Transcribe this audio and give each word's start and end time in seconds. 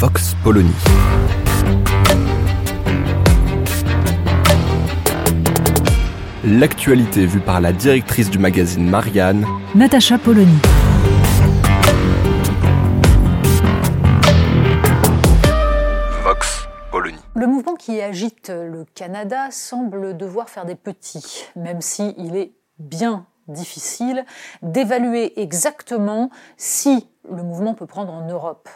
Vox 0.00 0.34
Polony. 0.42 0.72
L'actualité 6.42 7.26
vue 7.26 7.40
par 7.40 7.60
la 7.60 7.74
directrice 7.74 8.30
du 8.30 8.38
magazine 8.38 8.88
Marianne, 8.88 9.44
Natacha 9.74 10.16
Polony. 10.16 10.56
Vox 16.24 16.66
Polony. 16.90 17.18
Le 17.34 17.46
mouvement 17.46 17.74
qui 17.74 18.00
agite 18.00 18.48
le 18.48 18.86
Canada 18.94 19.50
semble 19.50 20.16
devoir 20.16 20.48
faire 20.48 20.64
des 20.64 20.76
petits, 20.76 21.44
même 21.56 21.82
si 21.82 22.14
il 22.16 22.36
est 22.36 22.54
bien 22.78 23.26
difficile 23.48 24.24
d'évaluer 24.62 25.38
exactement 25.42 26.30
si 26.56 27.06
le 27.30 27.42
mouvement 27.42 27.74
peut 27.74 27.84
prendre 27.84 28.14
en 28.14 28.26
Europe. 28.26 28.70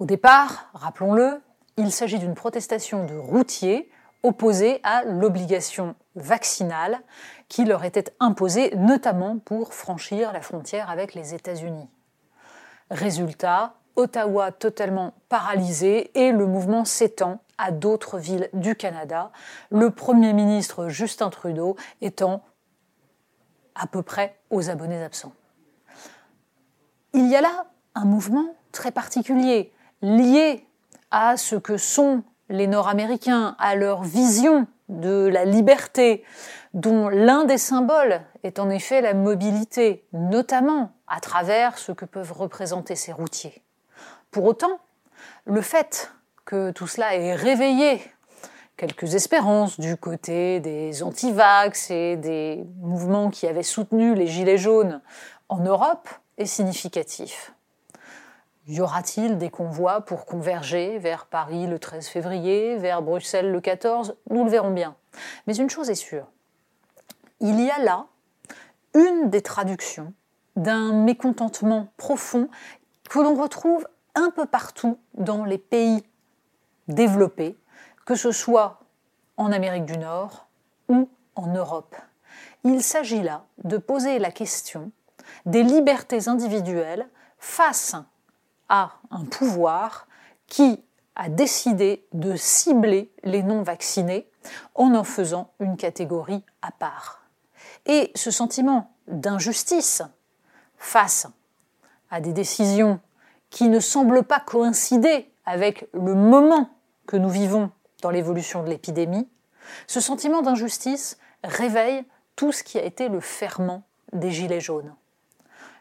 Au 0.00 0.06
départ, 0.06 0.70
rappelons-le, 0.72 1.42
il 1.76 1.92
s'agit 1.92 2.18
d'une 2.18 2.34
protestation 2.34 3.04
de 3.04 3.14
routiers 3.14 3.90
opposés 4.22 4.80
à 4.82 5.04
l'obligation 5.04 5.94
vaccinale 6.14 7.00
qui 7.48 7.66
leur 7.66 7.84
était 7.84 8.10
imposée 8.18 8.74
notamment 8.76 9.38
pour 9.38 9.74
franchir 9.74 10.32
la 10.32 10.40
frontière 10.40 10.88
avec 10.88 11.12
les 11.12 11.34
États-Unis. 11.34 11.86
Résultat, 12.90 13.74
Ottawa 13.94 14.52
totalement 14.52 15.12
paralysé 15.28 16.10
et 16.18 16.32
le 16.32 16.46
mouvement 16.46 16.86
s'étend 16.86 17.40
à 17.58 17.70
d'autres 17.70 18.16
villes 18.16 18.48
du 18.54 18.76
Canada, 18.76 19.30
le 19.70 19.90
Premier 19.90 20.32
ministre 20.32 20.88
Justin 20.88 21.28
Trudeau 21.28 21.76
étant 22.00 22.42
à 23.74 23.86
peu 23.86 24.00
près 24.00 24.38
aux 24.48 24.70
abonnés 24.70 25.02
absents. 25.02 25.34
Il 27.12 27.28
y 27.28 27.36
a 27.36 27.42
là 27.42 27.66
un 27.94 28.06
mouvement 28.06 28.54
très 28.72 28.92
particulier, 28.92 29.74
lié 30.02 30.66
à 31.10 31.36
ce 31.36 31.56
que 31.56 31.76
sont 31.76 32.22
les 32.48 32.66
Nord-Américains, 32.66 33.56
à 33.58 33.74
leur 33.76 34.02
vision 34.02 34.66
de 34.88 35.28
la 35.32 35.44
liberté, 35.44 36.24
dont 36.74 37.08
l'un 37.08 37.44
des 37.44 37.58
symboles 37.58 38.22
est 38.42 38.58
en 38.58 38.70
effet 38.70 39.00
la 39.00 39.14
mobilité, 39.14 40.04
notamment 40.12 40.92
à 41.06 41.20
travers 41.20 41.78
ce 41.78 41.92
que 41.92 42.04
peuvent 42.04 42.32
représenter 42.32 42.96
ces 42.96 43.12
routiers. 43.12 43.62
Pour 44.30 44.44
autant, 44.44 44.80
le 45.44 45.60
fait 45.60 46.12
que 46.44 46.70
tout 46.70 46.86
cela 46.86 47.16
ait 47.16 47.34
réveillé 47.34 48.02
quelques 48.76 49.14
espérances 49.14 49.78
du 49.78 49.96
côté 49.96 50.58
des 50.60 51.02
antivax 51.02 51.90
et 51.90 52.16
des 52.16 52.64
mouvements 52.80 53.30
qui 53.30 53.46
avaient 53.46 53.62
soutenu 53.62 54.14
les 54.14 54.26
Gilets 54.26 54.58
jaunes 54.58 55.00
en 55.48 55.58
Europe 55.58 56.08
est 56.38 56.46
significatif. 56.46 57.52
Y 58.70 58.80
aura-t-il 58.80 59.36
des 59.36 59.50
convois 59.50 60.02
pour 60.02 60.26
converger 60.26 61.00
vers 61.00 61.26
Paris 61.26 61.66
le 61.66 61.80
13 61.80 62.06
février, 62.06 62.76
vers 62.76 63.02
Bruxelles 63.02 63.50
le 63.50 63.60
14 63.60 64.14
Nous 64.30 64.44
le 64.44 64.50
verrons 64.50 64.70
bien. 64.70 64.94
Mais 65.48 65.56
une 65.56 65.68
chose 65.68 65.90
est 65.90 65.96
sûre, 65.96 66.28
il 67.40 67.60
y 67.60 67.68
a 67.68 67.80
là 67.80 68.06
une 68.94 69.28
des 69.28 69.42
traductions 69.42 70.12
d'un 70.54 70.92
mécontentement 70.92 71.88
profond 71.96 72.48
que 73.08 73.18
l'on 73.18 73.34
retrouve 73.34 73.88
un 74.14 74.30
peu 74.30 74.46
partout 74.46 75.00
dans 75.14 75.44
les 75.44 75.58
pays 75.58 76.04
développés, 76.86 77.58
que 78.06 78.14
ce 78.14 78.30
soit 78.30 78.78
en 79.36 79.50
Amérique 79.50 79.86
du 79.86 79.98
Nord 79.98 80.46
ou 80.88 81.08
en 81.34 81.48
Europe. 81.48 81.96
Il 82.62 82.84
s'agit 82.84 83.22
là 83.22 83.46
de 83.64 83.78
poser 83.78 84.20
la 84.20 84.30
question 84.30 84.92
des 85.44 85.64
libertés 85.64 86.28
individuelles 86.28 87.08
face 87.40 87.96
à 88.70 88.92
un 89.10 89.24
pouvoir 89.26 90.06
qui 90.46 90.82
a 91.16 91.28
décidé 91.28 92.06
de 92.14 92.36
cibler 92.36 93.12
les 93.24 93.42
non-vaccinés 93.42 94.26
en 94.74 94.94
en 94.94 95.04
faisant 95.04 95.50
une 95.60 95.76
catégorie 95.76 96.42
à 96.62 96.70
part. 96.70 97.20
Et 97.84 98.10
ce 98.14 98.30
sentiment 98.30 98.94
d'injustice 99.08 100.02
face 100.78 101.26
à 102.10 102.20
des 102.20 102.32
décisions 102.32 103.00
qui 103.50 103.68
ne 103.68 103.80
semblent 103.80 104.22
pas 104.22 104.40
coïncider 104.40 105.30
avec 105.44 105.88
le 105.92 106.14
moment 106.14 106.70
que 107.06 107.16
nous 107.16 107.28
vivons 107.28 107.70
dans 108.02 108.10
l'évolution 108.10 108.62
de 108.62 108.70
l'épidémie, 108.70 109.28
ce 109.86 110.00
sentiment 110.00 110.42
d'injustice 110.42 111.18
réveille 111.44 112.04
tout 112.36 112.52
ce 112.52 112.62
qui 112.62 112.78
a 112.78 112.84
été 112.84 113.08
le 113.08 113.20
ferment 113.20 113.82
des 114.12 114.30
Gilets 114.30 114.60
jaunes. 114.60 114.94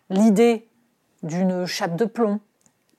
L'idée 0.09 0.67
d'une 1.23 1.66
chape 1.66 1.95
de 1.95 2.05
plomb 2.05 2.39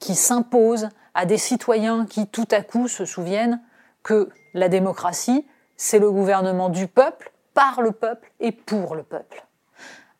qui 0.00 0.16
s'impose 0.16 0.88
à 1.14 1.26
des 1.26 1.38
citoyens 1.38 2.06
qui 2.06 2.26
tout 2.26 2.48
à 2.50 2.62
coup 2.62 2.88
se 2.88 3.04
souviennent 3.04 3.60
que 4.02 4.30
la 4.54 4.68
démocratie, 4.68 5.46
c'est 5.76 5.98
le 5.98 6.10
gouvernement 6.10 6.68
du 6.68 6.88
peuple, 6.88 7.32
par 7.54 7.82
le 7.82 7.92
peuple 7.92 8.32
et 8.40 8.52
pour 8.52 8.94
le 8.94 9.02
peuple. 9.02 9.44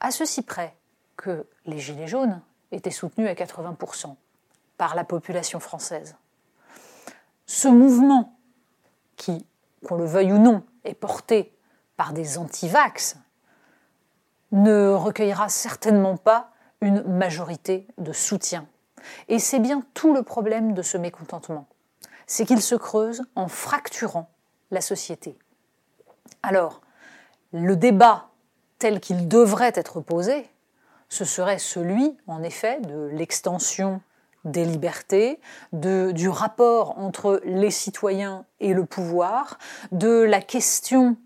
À 0.00 0.10
ceci 0.10 0.42
près 0.42 0.76
que 1.16 1.46
les 1.66 1.78
Gilets 1.78 2.06
jaunes 2.06 2.41
étaient 2.72 2.91
soutenus 2.91 3.28
à 3.28 3.34
80% 3.34 4.14
par 4.76 4.94
la 4.94 5.04
population 5.04 5.60
française. 5.60 6.16
Ce 7.47 7.68
mouvement, 7.68 8.38
qui, 9.16 9.47
qu'on 9.86 9.97
le 9.97 10.04
veuille 10.04 10.32
ou 10.32 10.38
non, 10.38 10.62
est 10.84 10.94
porté 10.94 11.52
par 11.97 12.12
des 12.12 12.38
antivax, 12.38 13.16
ne 14.52 14.88
recueillera 14.88 15.48
certainement 15.48 16.16
pas 16.16 16.50
une 16.80 17.02
majorité 17.02 17.86
de 17.98 18.12
soutien. 18.12 18.66
Et 19.28 19.38
c'est 19.38 19.59
bien 19.59 19.83
tout 19.94 20.15
le 20.15 20.22
problème 20.22 20.75
de 20.75 20.83
ce 20.83 20.97
mécontentement. 20.97 21.66
C'est 22.27 22.47
qu'il 22.47 22.62
se 22.62 22.75
creuse 22.75 23.22
en 23.34 23.49
fracturant 23.49 24.31
la 24.71 24.81
société. 24.81 25.38
Alors, 26.43 26.81
le 27.53 27.77
débat 27.77 28.28
tel 28.78 29.00
qu'il 29.00 29.28
devrait 29.28 29.72
être 29.75 30.00
posé, 30.00 30.49
ce 31.09 31.25
serait 31.25 31.59
celui, 31.59 32.16
en 32.27 32.43
effet, 32.43 32.81
de 32.81 33.10
l'extension 33.12 34.00
des 34.44 34.65
libertés, 34.65 35.41
du 35.72 36.28
rapport 36.28 36.99
entre 36.99 37.41
les 37.44 37.71
citoyens 37.71 38.47
et 38.59 38.72
le 38.72 38.87
pouvoir, 38.87 39.59
de 39.93 40.22
la 40.22 40.41
question 40.41 41.16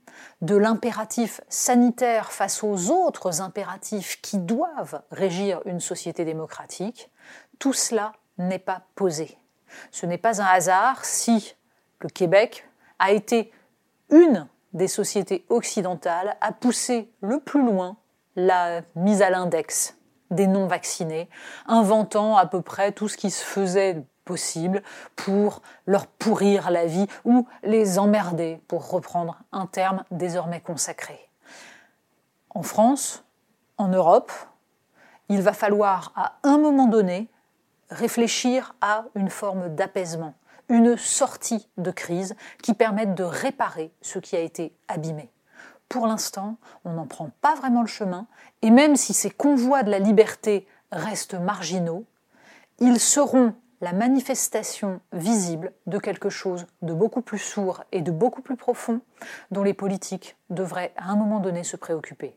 de 0.40 0.56
l'impératif 0.56 1.40
sanitaire 1.48 2.32
face 2.32 2.62
aux 2.62 2.90
autres 2.90 3.40
impératifs 3.40 4.20
qui 4.20 4.38
doivent 4.38 5.02
régir 5.10 5.60
une 5.64 5.80
société 5.80 6.24
démocratique, 6.24 7.10
tout 7.58 7.72
cela 7.72 8.12
n'est 8.38 8.58
pas 8.58 8.82
posé. 8.94 9.38
Ce 9.90 10.06
n'est 10.06 10.18
pas 10.18 10.40
un 10.40 10.46
hasard 10.46 11.04
si 11.04 11.54
le 12.00 12.08
Québec 12.08 12.68
a 12.98 13.12
été 13.12 13.52
une 14.10 14.46
des 14.72 14.88
sociétés 14.88 15.44
occidentales 15.48 16.36
à 16.40 16.52
pousser 16.52 17.10
le 17.20 17.40
plus 17.40 17.64
loin 17.64 17.96
la 18.36 18.82
mise 18.96 19.22
à 19.22 19.30
l'index 19.30 19.96
des 20.30 20.46
non-vaccinés, 20.46 21.28
inventant 21.66 22.36
à 22.36 22.46
peu 22.46 22.60
près 22.60 22.92
tout 22.92 23.08
ce 23.08 23.16
qui 23.16 23.30
se 23.30 23.44
faisait 23.44 24.04
possible 24.24 24.82
pour 25.16 25.62
leur 25.86 26.06
pourrir 26.06 26.70
la 26.70 26.86
vie 26.86 27.06
ou 27.24 27.46
les 27.62 27.98
emmerder, 27.98 28.60
pour 28.68 28.90
reprendre 28.90 29.38
un 29.52 29.66
terme 29.66 30.02
désormais 30.10 30.60
consacré. 30.60 31.28
En 32.50 32.62
France, 32.62 33.24
en 33.76 33.88
Europe, 33.88 34.32
il 35.28 35.42
va 35.42 35.52
falloir 35.52 36.12
à 36.16 36.36
un 36.42 36.58
moment 36.58 36.86
donné 36.86 37.28
réfléchir 37.90 38.74
à 38.80 39.06
une 39.14 39.30
forme 39.30 39.74
d'apaisement, 39.74 40.34
une 40.68 40.96
sortie 40.96 41.68
de 41.76 41.90
crise 41.90 42.36
qui 42.62 42.74
permette 42.74 43.14
de 43.14 43.24
réparer 43.24 43.92
ce 44.02 44.18
qui 44.18 44.36
a 44.36 44.40
été 44.40 44.74
abîmé. 44.88 45.30
Pour 45.88 46.06
l'instant, 46.06 46.56
on 46.84 46.92
n'en 46.92 47.06
prend 47.06 47.30
pas 47.40 47.54
vraiment 47.54 47.82
le 47.82 47.86
chemin, 47.86 48.26
et 48.62 48.70
même 48.70 48.96
si 48.96 49.12
ces 49.12 49.30
convois 49.30 49.82
de 49.82 49.90
la 49.90 49.98
liberté 49.98 50.66
restent 50.90 51.34
marginaux, 51.34 52.04
ils 52.80 53.00
seront 53.00 53.54
la 53.80 53.92
manifestation 53.92 55.00
visible 55.12 55.72
de 55.86 55.98
quelque 55.98 56.30
chose 56.30 56.66
de 56.82 56.94
beaucoup 56.94 57.20
plus 57.20 57.38
sourd 57.38 57.84
et 57.92 58.00
de 58.00 58.10
beaucoup 58.10 58.40
plus 58.40 58.56
profond 58.56 59.00
dont 59.50 59.62
les 59.62 59.74
politiques 59.74 60.36
devraient 60.48 60.94
à 60.96 61.10
un 61.10 61.16
moment 61.16 61.38
donné 61.38 61.64
se 61.64 61.76
préoccuper. 61.76 62.36